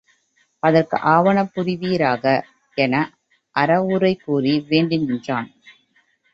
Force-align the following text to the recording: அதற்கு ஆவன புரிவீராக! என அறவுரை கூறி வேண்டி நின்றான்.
அதற்கு 0.63 0.97
ஆவன 1.07 1.43
புரிவீராக! 1.47 2.23
என 2.77 2.95
அறவுரை 3.55 4.13
கூறி 4.17 4.55
வேண்டி 4.69 4.97
நின்றான். 4.99 5.49